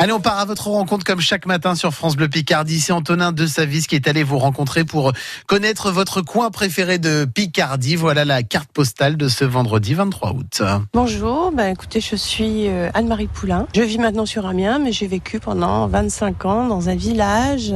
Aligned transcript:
Allez, 0.00 0.12
on 0.12 0.20
part 0.20 0.38
à 0.38 0.44
votre 0.44 0.68
rencontre 0.68 1.04
comme 1.04 1.20
chaque 1.20 1.44
matin 1.44 1.74
sur 1.74 1.92
France 1.92 2.14
Bleu 2.14 2.28
Picardie. 2.28 2.78
C'est 2.78 2.92
Antonin 2.92 3.32
de 3.32 3.48
Savis 3.48 3.88
qui 3.88 3.96
est 3.96 4.06
allé 4.06 4.22
vous 4.22 4.38
rencontrer 4.38 4.84
pour 4.84 5.12
connaître 5.48 5.90
votre 5.90 6.22
coin 6.22 6.52
préféré 6.52 6.98
de 6.98 7.24
Picardie. 7.24 7.96
Voilà 7.96 8.24
la 8.24 8.44
carte 8.44 8.70
postale 8.70 9.16
de 9.16 9.26
ce 9.26 9.44
vendredi 9.44 9.94
23 9.94 10.34
août. 10.34 10.62
Bonjour, 10.92 11.50
ben 11.50 11.72
écoutez, 11.72 12.00
je 12.00 12.14
suis 12.14 12.68
euh, 12.68 12.90
Anne-Marie 12.94 13.26
Poulain. 13.26 13.66
Je 13.74 13.82
vis 13.82 13.98
maintenant 13.98 14.24
sur 14.24 14.46
Amiens, 14.46 14.78
mais 14.78 14.92
j'ai 14.92 15.08
vécu 15.08 15.40
pendant 15.40 15.88
25 15.88 16.44
ans 16.44 16.68
dans 16.68 16.88
un 16.88 16.94
village 16.94 17.74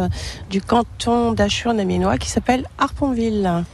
du 0.49 0.61
canton 0.61 1.33
d'Achur-Naminois 1.33 2.19
qui 2.19 2.31
s'appelle 2.31 2.69
Harponville. 2.79 3.65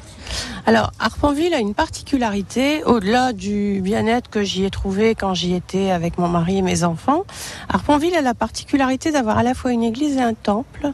Alors, 0.67 0.93
Harponville 0.99 1.55
a 1.55 1.59
une 1.59 1.75
particularité, 1.75 2.85
au-delà 2.85 3.33
du 3.33 3.81
bien-être 3.83 4.29
que 4.29 4.43
j'y 4.43 4.65
ai 4.65 4.71
trouvé 4.71 5.15
quand 5.15 5.35
j'y 5.35 5.55
étais 5.55 5.91
avec 5.91 6.19
mon 6.19 6.29
mari 6.29 6.59
et 6.59 6.63
mes 6.63 6.85
enfants. 6.85 7.25
Harponville 7.69 8.15
a 8.15 8.21
la 8.21 8.35
particularité 8.35 9.11
d'avoir 9.11 9.39
à 9.39 9.43
la 9.43 9.55
fois 9.55 9.73
une 9.73 9.83
église 9.83 10.17
et 10.17 10.23
un 10.23 10.35
temple. 10.35 10.93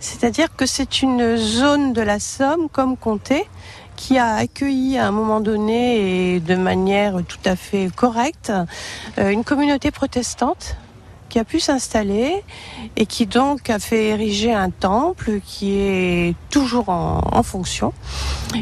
C'est-à-dire 0.00 0.48
que 0.56 0.66
c'est 0.66 1.02
une 1.02 1.36
zone 1.36 1.92
de 1.92 2.00
la 2.00 2.18
Somme, 2.18 2.68
comme 2.70 2.96
comté, 2.96 3.46
qui 3.96 4.16
a 4.16 4.34
accueilli 4.34 4.96
à 4.98 5.06
un 5.06 5.10
moment 5.10 5.40
donné 5.40 6.34
et 6.34 6.40
de 6.40 6.54
manière 6.56 7.16
tout 7.28 7.38
à 7.44 7.54
fait 7.54 7.90
correcte 7.94 8.50
euh, 9.18 9.28
une 9.28 9.44
communauté 9.44 9.90
protestante 9.90 10.76
qui 11.30 11.38
a 11.38 11.44
pu 11.44 11.60
s'installer 11.60 12.42
et 12.96 13.06
qui 13.06 13.24
donc 13.26 13.70
a 13.70 13.78
fait 13.78 14.08
ériger 14.08 14.52
un 14.52 14.68
temple 14.68 15.40
qui 15.42 15.78
est 15.78 16.34
toujours 16.50 16.90
en, 16.90 17.42
fonction 17.42 17.94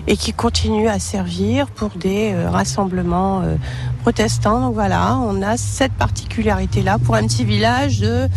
et 0.06 0.16
qui 0.16 0.32
continue 0.32 0.88
à 0.88 1.00
servir 1.00 1.66
pour 1.66 1.90
des 1.90 2.32
euh, 2.32 2.48
rassemblements 2.48 3.40
euh, 3.40 3.56
protestants. 4.02 4.60
Donc 4.60 4.74
voilà, 4.74 5.18
on 5.18 5.42
a 5.42 5.56
cette 5.56 5.92
particularité-là 5.94 6.98
pour 6.98 7.16
un 7.16 7.26
petit 7.26 7.44
village 7.44 7.98
de 7.98 8.28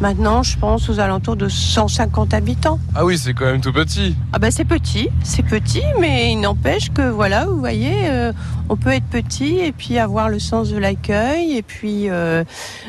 maintenant, 0.00 0.44
je 0.44 0.56
pense, 0.56 0.88
aux 0.88 1.00
alentours 1.00 1.36
de 1.36 1.48
150 1.48 2.34
habitants. 2.34 2.78
Ah 2.94 3.04
oui, 3.04 3.18
c'est 3.18 3.34
quand 3.34 3.46
même 3.46 3.60
tout 3.60 3.72
petit. 3.72 4.14
Ah 4.32 4.38
ben 4.38 4.50
c'est 4.50 4.64
petit, 4.64 5.08
c'est 5.24 5.42
petit, 5.42 5.82
mais 5.98 6.30
il 6.32 6.40
n'empêche 6.40 6.90
que 6.90 7.08
voilà, 7.08 7.46
vous 7.46 7.58
voyez, 7.58 8.08
euh, 8.08 8.32
on 8.68 8.76
peut 8.76 8.90
être 8.90 9.06
petit 9.06 9.58
et 9.58 9.72
puis 9.72 9.98
avoir 9.98 10.28
le 10.28 10.38
sens 10.38 10.70
de 10.70 10.76
l'accueil 10.76 11.56
et 11.56 11.62
puis 11.62 12.08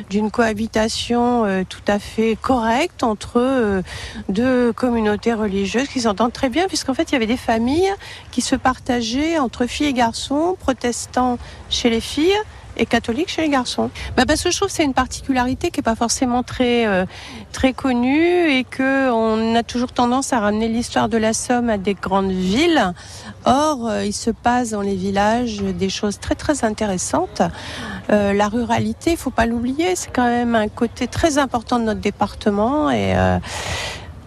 d'une 0.10 0.32
cohabitation 0.32 1.46
euh, 1.46 1.64
tout 1.68 1.82
à 1.88 2.00
fait 2.00 2.38
correcte 2.40 3.04
entre 3.04 3.38
euh, 3.38 3.82
deux 4.28 4.74
communautés 4.74 5.34
religieuses 5.34 5.88
qui 5.88 6.02
s'entendent 6.02 6.34
très 6.34 6.50
bien, 6.50 6.68
puisqu'en 6.68 6.94
fait, 6.94 7.12
il 7.12 7.14
y 7.14 7.16
avait 7.16 7.28
des 7.28 7.38
familles 7.38 7.92
qui 8.32 8.42
se 8.42 8.56
partageaient 8.56 9.38
entre 9.38 9.66
filles 9.66 9.88
et 9.88 9.94
garçons, 9.94 10.56
protestants 10.60 11.38
chez 11.70 11.90
les 11.90 12.02
filles 12.02 12.38
et 12.80 12.86
catholiques 12.86 13.30
chez 13.30 13.44
les 13.44 13.50
garçons. 13.50 13.90
Bah 14.18 14.24
parce 14.26 14.44
que 14.44 14.52
je 14.52 14.58
trouve 14.58 14.70
c'est 14.70 14.84
une 14.84 14.94
particularité 14.94 15.70
qui 15.72 15.82
est 15.82 15.84
pas 15.84 15.96
forcément 15.96 16.44
très 16.44 16.88
euh, 16.88 17.06
très 17.52 17.74
connue 17.74 18.50
et 18.50 18.64
que 18.64 19.12
on 19.12 19.56
a 19.56 19.64
toujours 19.64 19.92
tendance 19.92 20.34
à 20.34 20.40
ramener 20.40 20.68
l'histoire 20.68 21.10
de 21.10 21.18
la 21.18 21.34
Somme 21.34 21.70
à 21.70 21.78
des 21.78 21.94
grandes 21.94 22.32
villes. 22.32 22.94
Or, 23.46 23.92
il 24.04 24.14
se 24.14 24.30
passe 24.32 24.72
dans 24.72 24.82
les 24.82 24.96
villages 24.96 25.62
des 25.62 25.90
choses 25.90 26.20
très 26.20 26.36
très 26.36 26.64
intéressantes. 26.66 27.42
Euh, 28.12 28.34
la 28.34 28.48
ruralité, 28.48 29.12
il 29.12 29.18
faut 29.18 29.30
pas 29.30 29.46
l'oublier, 29.46 29.96
c'est 29.96 30.12
quand 30.12 30.28
même 30.28 30.56
un 30.56 30.68
côté 30.68 31.08
très 31.08 31.38
important 31.38 31.80
de 31.80 31.84
notre 31.84 32.00
département 32.00 32.90
et 32.90 33.16
euh, 33.16 33.38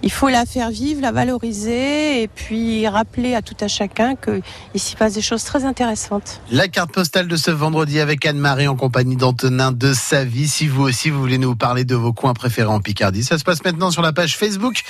il 0.03 0.11
faut 0.11 0.29
la 0.29 0.47
faire 0.47 0.71
vivre, 0.71 1.01
la 1.01 1.13
valoriser 1.13 2.23
et 2.23 2.29
puis 2.29 2.87
rappeler 2.89 3.35
à 3.35 3.43
tout 3.43 3.57
à 3.61 3.69
chacun 3.69 4.15
qu'il 4.17 4.43
s'y 4.81 4.97
passe 4.97 5.15
des 5.15 5.23
choses 5.23 5.45
très 5.45 5.65
intéressantes. 5.65 6.41
La 6.51 6.69
carte 6.69 6.93
postale 6.93 7.29
de 7.29 7.37
ce 7.37 7.51
vendredi 7.51 8.01
avec 8.01 8.27
Anne-Marie 8.27 8.69
en 8.69 8.77
compagnie 8.77 9.17
d'Antonin 9.17 9.73
de 9.73 9.93
Savy. 9.93 10.49
Si 10.49 10.67
vous 10.67 10.83
aussi 10.83 11.11
vous 11.11 11.21
voulez 11.21 11.39
nous 11.39 11.55
parler 11.55 11.85
de 11.85 11.95
vos 11.95 12.13
coins 12.13 12.35
préférés 12.35 12.69
en 12.69 12.81
Picardie, 12.81 13.23
ça 13.23 13.39
se 13.39 13.45
passe 13.45 13.65
maintenant 13.65 13.91
sur 13.91 14.03
la 14.03 14.13
page 14.13 14.37
Facebook 14.37 14.83